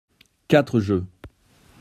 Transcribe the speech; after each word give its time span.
Quatre 0.47 0.79
jeux. 0.79 1.05